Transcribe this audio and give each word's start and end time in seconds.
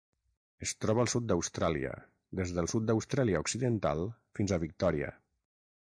Es 0.67 0.71
troba 0.85 1.03
al 1.03 1.11
sud 1.13 1.27
d'Austràlia: 1.31 1.91
des 2.41 2.55
del 2.57 2.71
sud 2.73 2.89
d'Austràlia 2.91 3.43
Occidental 3.47 4.05
fins 4.41 4.57
a 4.57 4.61
Victòria. 4.67 5.17